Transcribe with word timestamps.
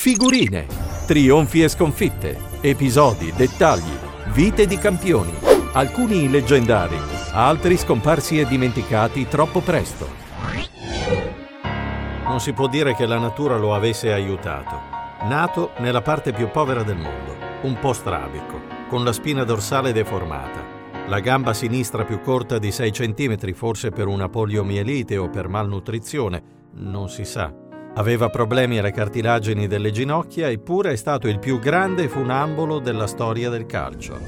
Figurine, 0.00 0.66
trionfi 1.06 1.60
e 1.62 1.68
sconfitte, 1.68 2.34
episodi, 2.62 3.34
dettagli, 3.36 3.92
vite 4.32 4.66
di 4.66 4.78
campioni, 4.78 5.30
alcuni 5.74 6.30
leggendari, 6.30 6.96
altri 7.32 7.76
scomparsi 7.76 8.40
e 8.40 8.46
dimenticati 8.46 9.28
troppo 9.28 9.60
presto. 9.60 10.08
Non 12.24 12.40
si 12.40 12.54
può 12.54 12.66
dire 12.66 12.94
che 12.94 13.04
la 13.04 13.18
natura 13.18 13.58
lo 13.58 13.74
avesse 13.74 14.10
aiutato. 14.10 14.80
Nato 15.28 15.72
nella 15.80 16.00
parte 16.00 16.32
più 16.32 16.48
povera 16.48 16.82
del 16.82 16.96
mondo, 16.96 17.36
un 17.64 17.78
po' 17.78 17.92
strabico, 17.92 18.58
con 18.88 19.04
la 19.04 19.12
spina 19.12 19.44
dorsale 19.44 19.92
deformata, 19.92 20.64
la 21.08 21.20
gamba 21.20 21.52
sinistra 21.52 22.06
più 22.06 22.22
corta 22.22 22.58
di 22.58 22.72
6 22.72 22.90
cm, 22.90 23.52
forse 23.52 23.90
per 23.90 24.06
una 24.06 24.30
poliomielite 24.30 25.18
o 25.18 25.28
per 25.28 25.48
malnutrizione, 25.48 26.42
non 26.76 27.10
si 27.10 27.26
sa 27.26 27.68
Aveva 27.94 28.30
problemi 28.30 28.78
alle 28.78 28.92
cartilagini 28.92 29.66
delle 29.66 29.90
ginocchia 29.90 30.48
eppure 30.48 30.92
è 30.92 30.96
stato 30.96 31.28
il 31.28 31.38
più 31.38 31.58
grande 31.58 32.08
funambolo 32.08 32.78
della 32.78 33.06
storia 33.06 33.50
del 33.50 33.66
calcio. 33.66 34.18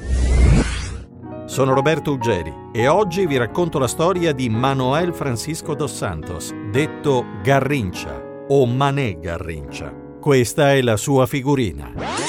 Sono 1.45 1.75
Roberto 1.75 2.13
Uggeri 2.13 2.53
e 2.73 2.89
oggi 2.89 3.27
vi 3.27 3.37
racconto 3.37 3.79
la 3.79 3.87
storia 3.87 4.33
di 4.33 4.49
Manuel 4.49 5.13
Francisco 5.13 5.75
dos 5.75 5.95
Santos, 5.95 6.53
detto 6.71 7.25
Garrincia 7.43 8.45
o 8.49 8.67
Mané 8.67 9.19
Garrincia. 9.21 9.93
Questa 10.21 10.73
è 10.73 10.81
la 10.81 10.97
sua 10.97 11.27
figurina. 11.27 12.22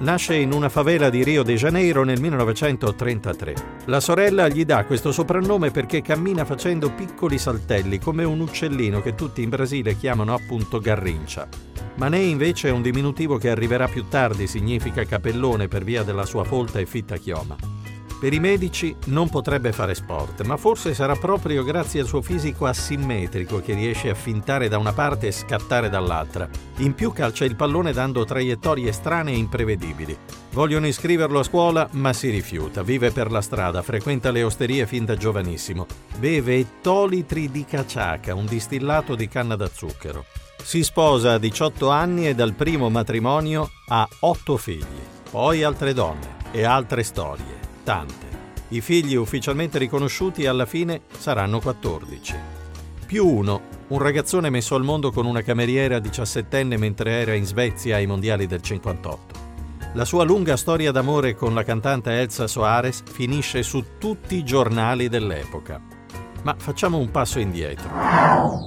Nasce 0.00 0.36
in 0.36 0.52
una 0.52 0.68
favela 0.68 1.10
di 1.10 1.24
Rio 1.24 1.42
de 1.42 1.56
Janeiro 1.56 2.04
nel 2.04 2.20
1933. 2.20 3.54
La 3.86 3.98
sorella 3.98 4.46
gli 4.46 4.64
dà 4.64 4.84
questo 4.84 5.10
soprannome 5.10 5.72
perché 5.72 6.02
cammina 6.02 6.44
facendo 6.44 6.92
piccoli 6.92 7.36
saltelli 7.36 7.98
come 7.98 8.22
un 8.22 8.38
uccellino 8.38 9.02
che 9.02 9.16
tutti 9.16 9.42
in 9.42 9.48
Brasile 9.48 9.96
chiamano 9.96 10.34
appunto 10.34 10.78
garrincia. 10.78 11.48
Mané 11.96 12.20
invece 12.20 12.68
è 12.68 12.70
un 12.70 12.82
diminutivo 12.82 13.38
che 13.38 13.50
arriverà 13.50 13.88
più 13.88 14.06
tardi, 14.08 14.46
significa 14.46 15.04
capellone 15.04 15.66
per 15.66 15.82
via 15.82 16.04
della 16.04 16.26
sua 16.26 16.44
folta 16.44 16.78
e 16.78 16.86
fitta 16.86 17.16
chioma. 17.16 17.77
Per 18.18 18.32
i 18.32 18.40
medici 18.40 18.96
non 19.06 19.28
potrebbe 19.28 19.70
fare 19.70 19.94
sport, 19.94 20.42
ma 20.42 20.56
forse 20.56 20.92
sarà 20.92 21.14
proprio 21.14 21.62
grazie 21.62 22.00
al 22.00 22.08
suo 22.08 22.20
fisico 22.20 22.66
asimmetrico 22.66 23.60
che 23.60 23.74
riesce 23.74 24.10
a 24.10 24.14
fintare 24.14 24.66
da 24.66 24.76
una 24.76 24.92
parte 24.92 25.28
e 25.28 25.32
scattare 25.32 25.88
dall'altra. 25.88 26.48
In 26.78 26.94
più 26.94 27.12
calcia 27.12 27.44
il 27.44 27.54
pallone 27.54 27.92
dando 27.92 28.24
traiettorie 28.24 28.90
strane 28.90 29.30
e 29.30 29.36
imprevedibili. 29.36 30.18
Vogliono 30.50 30.88
iscriverlo 30.88 31.38
a 31.38 31.44
scuola, 31.44 31.88
ma 31.92 32.12
si 32.12 32.28
rifiuta. 32.30 32.82
Vive 32.82 33.12
per 33.12 33.30
la 33.30 33.40
strada, 33.40 33.82
frequenta 33.82 34.32
le 34.32 34.42
osterie 34.42 34.84
fin 34.88 35.04
da 35.04 35.16
giovanissimo. 35.16 35.86
Beve 36.18 36.56
ettolitri 36.56 37.52
di 37.52 37.64
caciaca, 37.64 38.34
un 38.34 38.46
distillato 38.46 39.14
di 39.14 39.28
canna 39.28 39.54
da 39.54 39.70
zucchero. 39.72 40.24
Si 40.60 40.82
sposa 40.82 41.34
a 41.34 41.38
18 41.38 41.88
anni 41.88 42.26
e 42.26 42.34
dal 42.34 42.54
primo 42.54 42.90
matrimonio 42.90 43.70
ha 43.86 44.08
8 44.18 44.56
figli. 44.56 45.06
Poi 45.30 45.62
altre 45.62 45.92
donne 45.92 46.36
e 46.50 46.64
altre 46.64 47.04
storie 47.04 47.57
tante. 47.88 48.26
I 48.68 48.82
figli 48.82 49.14
ufficialmente 49.14 49.78
riconosciuti 49.78 50.44
alla 50.44 50.66
fine 50.66 51.00
saranno 51.16 51.58
14. 51.58 52.34
Più 53.06 53.26
uno, 53.26 53.62
un 53.88 53.98
ragazzone 53.98 54.50
messo 54.50 54.74
al 54.74 54.84
mondo 54.84 55.10
con 55.10 55.24
una 55.24 55.40
cameriera 55.40 55.98
diciassettenne 55.98 56.76
mentre 56.76 57.12
era 57.12 57.32
in 57.32 57.46
Svezia 57.46 57.96
ai 57.96 58.04
mondiali 58.04 58.46
del 58.46 58.60
58. 58.60 59.46
La 59.94 60.04
sua 60.04 60.22
lunga 60.24 60.58
storia 60.58 60.92
d'amore 60.92 61.34
con 61.34 61.54
la 61.54 61.62
cantante 61.62 62.10
Elsa 62.20 62.46
Soares 62.46 63.04
finisce 63.10 63.62
su 63.62 63.82
tutti 63.98 64.36
i 64.36 64.44
giornali 64.44 65.08
dell'epoca. 65.08 65.80
Ma 66.42 66.54
facciamo 66.58 66.98
un 66.98 67.10
passo 67.10 67.38
indietro. 67.38 67.88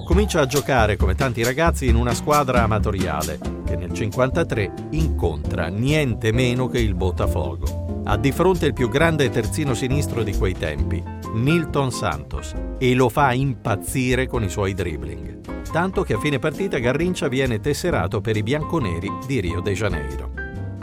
Comincia 0.04 0.40
a 0.40 0.46
giocare 0.46 0.96
come 0.96 1.14
tanti 1.14 1.44
ragazzi 1.44 1.86
in 1.86 1.94
una 1.94 2.12
squadra 2.12 2.64
amatoriale 2.64 3.38
che 3.64 3.76
nel 3.76 3.92
53 3.92 4.88
incontra 4.90 5.68
niente 5.68 6.32
meno 6.32 6.66
che 6.66 6.80
il 6.80 6.94
Botafogo 6.94 7.81
ha 8.04 8.16
di 8.16 8.32
fronte 8.32 8.66
il 8.66 8.72
più 8.72 8.88
grande 8.88 9.30
terzino 9.30 9.74
sinistro 9.74 10.22
di 10.22 10.36
quei 10.36 10.54
tempi, 10.54 11.02
Nilton 11.34 11.90
Santos, 11.92 12.54
e 12.78 12.94
lo 12.94 13.08
fa 13.08 13.32
impazzire 13.32 14.26
con 14.26 14.42
i 14.42 14.48
suoi 14.48 14.74
dribbling. 14.74 15.62
Tanto 15.70 16.02
che 16.02 16.14
a 16.14 16.18
fine 16.18 16.38
partita 16.38 16.78
Garrincia 16.78 17.28
viene 17.28 17.60
tesserato 17.60 18.20
per 18.20 18.36
i 18.36 18.42
bianconeri 18.42 19.08
di 19.26 19.40
Rio 19.40 19.60
de 19.60 19.72
Janeiro. 19.72 20.30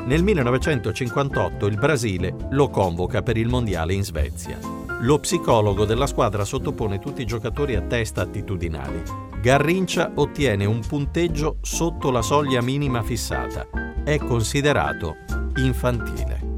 Nel 0.06 0.24
1958 0.24 1.68
il 1.68 1.78
Brasile 1.78 2.34
lo 2.52 2.70
convoca 2.70 3.22
per 3.22 3.38
il 3.38 3.48
mondiale 3.48 3.94
in 3.94 4.04
Svezia. 4.04 4.58
Lo 5.02 5.20
psicologo 5.20 5.86
della 5.86 6.08
squadra 6.08 6.44
sottopone 6.44 7.00
tutti 7.00 7.22
i 7.22 7.26
giocatori 7.26 7.76
a 7.76 7.82
test 7.82 8.18
attitudinali. 8.18 9.02
Garrincia 9.42 10.12
ottiene 10.16 10.66
un 10.66 10.82
punteggio 10.86 11.58
sotto 11.62 12.12
la 12.12 12.22
soglia 12.22 12.62
minima 12.62 13.04
fissata. 13.04 13.68
È 14.04 14.18
considerato 14.18 15.18
infantile. 15.58 16.49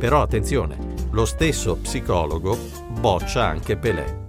Però 0.00 0.22
attenzione, 0.22 0.78
lo 1.10 1.26
stesso 1.26 1.76
psicologo 1.76 2.58
boccia 3.00 3.46
anche 3.46 3.76
Pelé. 3.76 4.24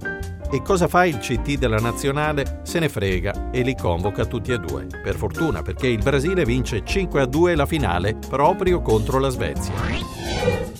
E 0.52 0.62
cosa 0.62 0.90
fa 0.90 1.06
il 1.06 1.18
CT 1.18 1.58
della 1.58 1.78
nazionale? 1.78 2.60
Se 2.66 2.78
ne 2.80 2.90
frega 2.90 3.52
e 3.52 3.62
li 3.62 3.74
convoca 3.74 4.26
tutti 4.26 4.52
e 4.52 4.58
due. 4.58 4.86
Per 5.02 5.16
fortuna, 5.16 5.62
perché 5.62 5.88
il 5.88 6.04
Brasile 6.04 6.44
vince 6.44 6.84
5 6.84 7.22
a 7.22 7.26
2 7.26 7.56
la 7.56 7.66
finale 7.66 8.16
proprio 8.16 8.82
contro 8.82 9.18
la 9.18 9.30
Svezia. 9.30 9.72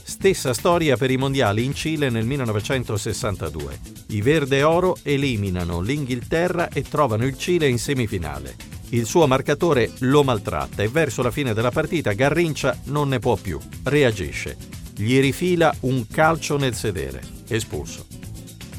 Stessa 0.04 0.54
storia 0.54 0.98
per 0.98 1.10
i 1.10 1.16
mondiali 1.16 1.64
in 1.64 1.74
Cile 1.74 2.10
nel 2.10 2.26
1962. 2.26 3.80
I 4.08 4.22
Verde 4.22 4.62
Oro 4.64 4.98
eliminano 5.04 5.80
l'Inghilterra 5.80 6.68
e 6.68 6.82
trovano 6.82 7.26
il 7.26 7.38
Cile 7.38 7.70
in 7.70 7.80
semifinale. 7.80 8.56
Il 8.90 9.06
suo 9.06 9.26
marcatore 9.26 9.90
lo 10.00 10.22
maltratta 10.22 10.84
e 10.84 10.90
verso 10.90 11.22
la 11.22 11.32
fine 11.32 11.54
della 11.54 11.72
partita 11.72 12.12
Garrincia 12.12 12.78
non 12.88 13.08
ne 13.08 13.20
può 13.20 13.38
più, 13.38 13.58
reagisce 13.84 14.80
gli 15.02 15.20
rifila 15.20 15.74
un 15.82 16.06
calcio 16.06 16.58
nel 16.58 16.76
sedere, 16.76 17.22
espulso. 17.48 18.06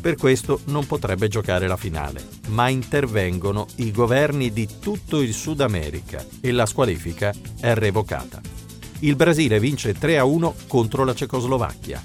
Per 0.00 0.14
questo 0.14 0.60
non 0.66 0.86
potrebbe 0.86 1.26
giocare 1.26 1.66
la 1.66 1.76
finale, 1.76 2.24
ma 2.48 2.68
intervengono 2.68 3.66
i 3.76 3.90
governi 3.90 4.52
di 4.52 4.68
tutto 4.80 5.20
il 5.20 5.34
Sud 5.34 5.60
America 5.60 6.24
e 6.40 6.52
la 6.52 6.64
squalifica 6.64 7.34
è 7.60 7.74
revocata. 7.74 8.40
Il 9.00 9.16
Brasile 9.16 9.58
vince 9.58 9.94
3-1 9.94 10.52
contro 10.68 11.04
la 11.04 11.14
Cecoslovacchia. 11.14 12.00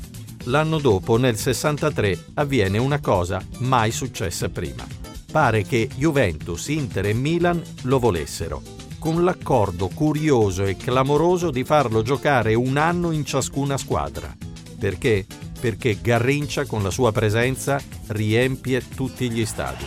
L'anno 0.45 0.79
dopo, 0.79 1.17
nel 1.17 1.37
63, 1.37 2.25
avviene 2.35 2.79
una 2.79 2.99
cosa 2.99 3.39
mai 3.59 3.91
successa 3.91 4.49
prima. 4.49 4.85
Pare 5.31 5.61
che 5.61 5.89
Juventus, 5.95 6.69
Inter 6.69 7.05
e 7.05 7.13
Milan 7.13 7.61
lo 7.83 7.99
volessero 7.99 8.76
con 8.99 9.23
l'accordo 9.23 9.89
curioso 9.93 10.63
e 10.63 10.77
clamoroso 10.77 11.51
di 11.51 11.63
farlo 11.63 12.01
giocare 12.01 12.53
un 12.53 12.77
anno 12.77 13.11
in 13.11 13.25
ciascuna 13.25 13.77
squadra. 13.77 14.35
Perché? 14.79 15.25
Perché 15.59 15.99
Garrincia 16.01 16.65
con 16.65 16.83
la 16.83 16.91
sua 16.91 17.11
presenza 17.11 17.81
riempie 18.07 18.83
tutti 18.87 19.29
gli 19.29 19.45
stadi. 19.45 19.85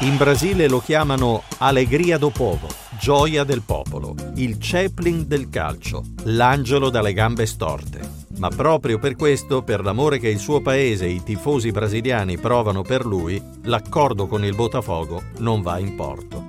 In 0.00 0.16
Brasile 0.18 0.68
lo 0.68 0.80
chiamano 0.80 1.42
Alegria 1.58 2.18
do 2.18 2.28
Povo, 2.28 2.68
gioia 2.98 3.44
del 3.44 3.62
popolo, 3.62 4.14
il 4.34 4.58
Chaplin 4.60 5.26
del 5.26 5.48
calcio, 5.48 6.02
l'angelo 6.24 6.90
dalle 6.90 7.14
gambe 7.14 7.46
storte. 7.46 8.24
Ma 8.36 8.48
proprio 8.50 8.98
per 8.98 9.16
questo, 9.16 9.62
per 9.62 9.82
l'amore 9.82 10.18
che 10.18 10.28
il 10.28 10.38
suo 10.38 10.60
paese 10.60 11.06
e 11.06 11.12
i 11.12 11.22
tifosi 11.22 11.70
brasiliani 11.70 12.36
provano 12.36 12.82
per 12.82 13.06
lui, 13.06 13.42
l'accordo 13.62 14.26
con 14.26 14.44
il 14.44 14.54
Botafogo 14.54 15.22
non 15.38 15.62
va 15.62 15.78
in 15.78 15.94
porto. 15.94 16.45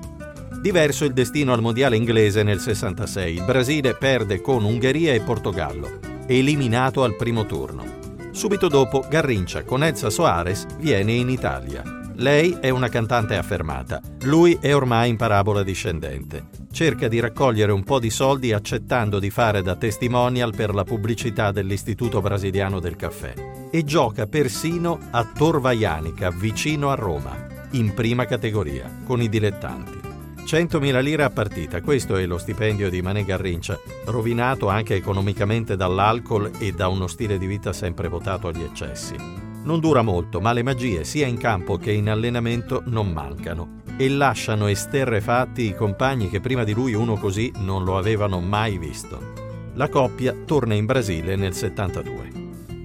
Diverso 0.67 1.05
il 1.05 1.13
destino 1.13 1.53
al 1.53 1.61
mondiale 1.61 1.95
inglese 1.95 2.43
nel 2.43 2.59
66. 2.59 3.35
Il 3.35 3.45
Brasile 3.45 3.93
perde 3.93 4.41
con 4.41 4.65
Ungheria 4.65 5.13
e 5.13 5.21
Portogallo, 5.21 5.97
eliminato 6.27 7.05
al 7.05 7.15
primo 7.15 7.45
turno. 7.45 7.85
Subito 8.31 8.67
dopo 8.67 9.05
Garrincia 9.09 9.63
con 9.63 9.81
Elsa 9.81 10.09
Soares 10.09 10.65
viene 10.77 11.13
in 11.13 11.29
Italia. 11.29 11.83
Lei 12.15 12.57
è 12.59 12.67
una 12.67 12.89
cantante 12.89 13.37
affermata, 13.37 14.01
lui 14.23 14.57
è 14.59 14.75
ormai 14.75 15.07
in 15.09 15.15
parabola 15.15 15.63
discendente. 15.63 16.47
Cerca 16.69 17.07
di 17.07 17.21
raccogliere 17.21 17.71
un 17.71 17.85
po' 17.85 17.99
di 17.99 18.09
soldi 18.09 18.51
accettando 18.51 19.19
di 19.19 19.29
fare 19.29 19.61
da 19.61 19.77
testimonial 19.77 20.53
per 20.53 20.75
la 20.75 20.83
pubblicità 20.83 21.53
dell'Istituto 21.53 22.19
Brasiliano 22.19 22.81
del 22.81 22.97
Caffè 22.97 23.33
e 23.71 23.85
gioca 23.85 24.27
persino 24.27 24.99
a 25.11 25.23
Torvaianica, 25.23 26.29
vicino 26.29 26.91
a 26.91 26.95
Roma, 26.95 27.37
in 27.71 27.93
prima 27.93 28.25
categoria, 28.25 28.93
con 29.05 29.21
i 29.21 29.29
dilettanti. 29.29 30.06
100.000 30.47 31.01
lire 31.01 31.23
a 31.23 31.29
partita, 31.29 31.81
questo 31.81 32.15
è 32.15 32.25
lo 32.25 32.37
stipendio 32.37 32.89
di 32.89 33.01
Mané 33.01 33.25
Garrincia, 33.25 33.77
rovinato 34.05 34.69
anche 34.69 34.95
economicamente 34.95 35.75
dall'alcol 35.75 36.51
e 36.57 36.71
da 36.71 36.87
uno 36.87 37.07
stile 37.07 37.37
di 37.37 37.45
vita 37.45 37.73
sempre 37.73 38.07
votato 38.07 38.47
agli 38.47 38.63
eccessi. 38.63 39.13
Non 39.63 39.81
dura 39.81 40.03
molto, 40.03 40.39
ma 40.39 40.53
le 40.53 40.63
magie 40.63 41.03
sia 41.03 41.27
in 41.27 41.35
campo 41.35 41.75
che 41.75 41.91
in 41.91 42.07
allenamento 42.07 42.81
non 42.85 43.11
mancano 43.11 43.81
e 43.97 44.07
lasciano 44.07 44.67
esterrefatti 44.67 45.63
i 45.63 45.75
compagni 45.75 46.29
che 46.29 46.39
prima 46.39 46.63
di 46.63 46.71
lui 46.71 46.93
uno 46.93 47.17
così 47.17 47.51
non 47.57 47.83
lo 47.83 47.97
avevano 47.97 48.39
mai 48.39 48.77
visto. 48.77 49.33
La 49.73 49.89
coppia 49.89 50.33
torna 50.45 50.75
in 50.75 50.85
Brasile 50.85 51.35
nel 51.35 51.55
72. 51.55 52.31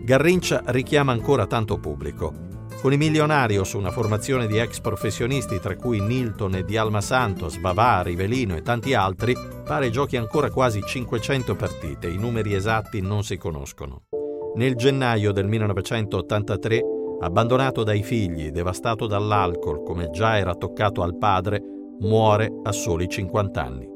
Garrincia 0.03 0.65
richiama 0.67 1.13
ancora 1.13 1.47
tanto 1.47 1.79
pubblico, 1.79 2.51
Con 2.81 2.93
i 2.93 2.97
milionari 2.97 3.65
su 3.65 3.79
una 3.79 3.91
formazione 3.91 4.47
di 4.47 4.59
ex 4.59 4.81
professionisti 4.81 5.61
tra 5.61 5.77
cui 5.77 6.01
Nilton 6.01 6.57
e 6.57 6.65
Dialma 6.65 7.01
Santos, 7.01 7.59
Bavà, 7.59 8.03
Rivelino 8.03 8.57
e 8.57 8.63
tanti 8.63 8.95
altri, 8.95 9.37
pare 9.65 9.91
giochi 9.91 10.17
ancora 10.17 10.51
quasi 10.51 10.83
500 10.83 11.55
partite, 11.55 12.09
i 12.09 12.17
numeri 12.17 12.55
esatti 12.55 13.01
non 13.01 13.23
si 13.23 13.37
conoscono. 13.37 14.03
Nel 14.57 14.75
gennaio 14.75 15.33
del 15.33 15.47
1983, 15.47 16.81
abbandonato 17.21 17.85
dai 17.85 18.03
figli, 18.03 18.51
devastato 18.51 19.07
dall'alcol 19.07 19.83
come 19.83 20.11
già 20.11 20.37
era 20.39 20.55
toccato 20.55 21.03
al 21.03 21.17
padre, 21.17 21.63
muore 22.01 22.51
a 22.65 22.73
soli 22.73 23.09
50 23.09 23.63
anni. 23.63 23.89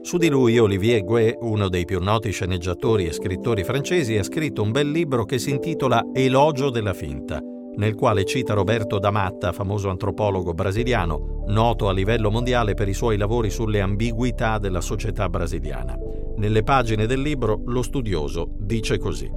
Su 0.00 0.16
di 0.16 0.28
lui 0.28 0.58
Olivier 0.58 1.02
Gué, 1.02 1.36
uno 1.40 1.68
dei 1.68 1.84
più 1.84 2.00
noti 2.00 2.30
sceneggiatori 2.30 3.06
e 3.06 3.12
scrittori 3.12 3.64
francesi, 3.64 4.16
ha 4.16 4.22
scritto 4.22 4.62
un 4.62 4.70
bel 4.70 4.90
libro 4.90 5.24
che 5.24 5.38
si 5.38 5.50
intitola 5.50 6.02
Elogio 6.14 6.70
della 6.70 6.94
finta, 6.94 7.42
nel 7.78 7.94
quale 7.94 8.24
cita 8.24 8.54
Roberto 8.54 8.98
D'Amatta, 8.98 9.52
famoso 9.52 9.88
antropologo 9.88 10.52
brasiliano, 10.52 11.44
noto 11.46 11.88
a 11.88 11.92
livello 11.92 12.30
mondiale 12.30 12.74
per 12.74 12.88
i 12.88 12.94
suoi 12.94 13.16
lavori 13.16 13.50
sulle 13.50 13.80
ambiguità 13.80 14.58
della 14.58 14.80
società 14.80 15.28
brasiliana. 15.28 15.96
Nelle 16.36 16.62
pagine 16.62 17.06
del 17.06 17.22
libro 17.22 17.62
lo 17.66 17.82
studioso 17.82 18.50
dice 18.58 18.98
così. 18.98 19.30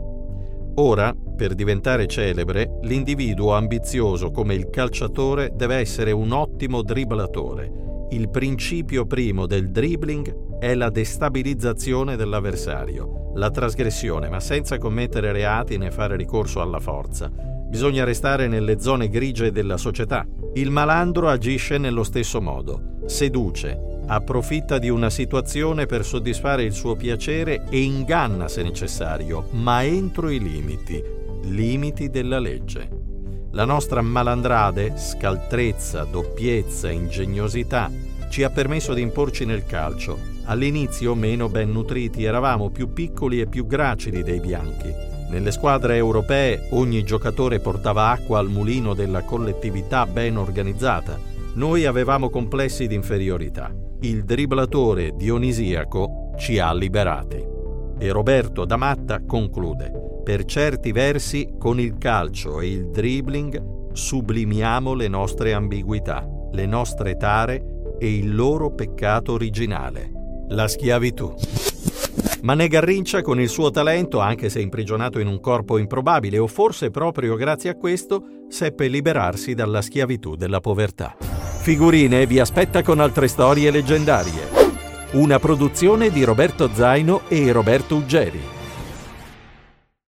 Ora, 0.75 1.13
per 1.35 1.53
diventare 1.53 2.07
celebre, 2.07 2.79
l'individuo 2.81 3.53
ambizioso 3.53 4.31
come 4.31 4.55
il 4.55 4.69
calciatore 4.69 5.51
deve 5.53 5.75
essere 5.75 6.11
un 6.11 6.31
ottimo 6.31 6.81
dribblatore. 6.81 8.07
Il 8.11 8.29
principio 8.29 9.05
primo 9.05 9.45
del 9.45 9.69
dribbling 9.69 10.57
è 10.59 10.73
la 10.73 10.89
destabilizzazione 10.89 12.15
dell'avversario, 12.15 13.31
la 13.35 13.49
trasgressione, 13.49 14.29
ma 14.29 14.39
senza 14.39 14.77
commettere 14.77 15.31
reati 15.31 15.77
né 15.77 15.91
fare 15.91 16.15
ricorso 16.15 16.61
alla 16.61 16.79
forza. 16.79 17.50
Bisogna 17.71 18.03
restare 18.03 18.49
nelle 18.49 18.81
zone 18.81 19.07
grigie 19.07 19.53
della 19.53 19.77
società. 19.77 20.27
Il 20.55 20.69
malandro 20.69 21.29
agisce 21.29 21.77
nello 21.77 22.03
stesso 22.03 22.41
modo, 22.41 22.97
seduce, 23.05 24.03
approfitta 24.07 24.77
di 24.77 24.89
una 24.89 25.09
situazione 25.09 25.85
per 25.85 26.03
soddisfare 26.03 26.63
il 26.63 26.73
suo 26.73 26.97
piacere 26.97 27.63
e 27.69 27.81
inganna 27.81 28.49
se 28.49 28.61
necessario, 28.61 29.47
ma 29.51 29.85
entro 29.85 30.29
i 30.29 30.39
limiti, 30.39 31.01
limiti 31.43 32.09
della 32.09 32.39
legge. 32.39 32.89
La 33.51 33.63
nostra 33.63 34.01
malandrade, 34.01 34.97
scaltrezza, 34.97 36.03
doppiezza, 36.03 36.91
ingegnosità 36.91 37.89
ci 38.29 38.43
ha 38.43 38.49
permesso 38.49 38.93
di 38.93 39.01
imporci 39.01 39.45
nel 39.45 39.65
calcio, 39.65 40.31
All'inizio 40.45 41.15
meno 41.15 41.47
ben 41.47 41.71
nutriti 41.71 42.25
eravamo 42.25 42.71
più 42.71 42.91
piccoli 42.91 43.39
e 43.39 43.47
più 43.47 43.65
gracili 43.65 44.21
dei 44.21 44.41
bianchi. 44.41 45.10
Nelle 45.31 45.51
squadre 45.51 45.95
europee 45.95 46.67
ogni 46.71 47.03
giocatore 47.03 47.61
portava 47.61 48.09
acqua 48.09 48.39
al 48.39 48.49
mulino 48.49 48.93
della 48.93 49.23
collettività 49.23 50.05
ben 50.05 50.35
organizzata. 50.35 51.17
Noi 51.53 51.85
avevamo 51.85 52.29
complessi 52.29 52.85
di 52.85 52.95
inferiorità. 52.95 53.73
Il 54.01 54.25
dribblatore 54.25 55.13
dionisiaco 55.15 56.33
ci 56.37 56.59
ha 56.59 56.73
liberati. 56.73 57.41
E 57.97 58.11
Roberto 58.11 58.65
D'Amatta 58.65 59.23
conclude: 59.25 60.19
Per 60.21 60.43
certi 60.43 60.91
versi, 60.91 61.53
con 61.57 61.79
il 61.79 61.97
calcio 61.97 62.59
e 62.59 62.69
il 62.69 62.89
dribbling 62.89 63.93
sublimiamo 63.93 64.93
le 64.93 65.07
nostre 65.07 65.53
ambiguità, 65.53 66.27
le 66.51 66.65
nostre 66.65 67.15
tare 67.15 67.95
e 67.97 68.13
il 68.13 68.35
loro 68.35 68.71
peccato 68.71 69.31
originale 69.31 70.11
la 70.49 70.67
schiavitù. 70.67 71.33
Ma 72.41 72.55
ne 72.55 72.67
garrincia 72.67 73.21
con 73.21 73.39
il 73.39 73.49
suo 73.49 73.69
talento, 73.69 74.19
anche 74.19 74.49
se 74.49 74.59
imprigionato 74.59 75.19
in 75.19 75.27
un 75.27 75.39
corpo 75.39 75.77
improbabile, 75.77 76.39
o 76.39 76.47
forse 76.47 76.89
proprio 76.89 77.35
grazie 77.35 77.69
a 77.69 77.75
questo, 77.75 78.23
seppe 78.49 78.87
liberarsi 78.87 79.53
dalla 79.53 79.81
schiavitù 79.81 80.35
della 80.35 80.59
povertà. 80.59 81.15
Figurine 81.19 82.25
vi 82.25 82.39
aspetta 82.39 82.81
con 82.81 82.99
altre 82.99 83.27
storie 83.27 83.69
leggendarie. 83.69 84.59
Una 85.11 85.37
produzione 85.37 86.09
di 86.09 86.23
Roberto 86.23 86.69
Zaino 86.73 87.21
e 87.27 87.51
Roberto 87.51 87.95
Uggeri. 87.95 88.60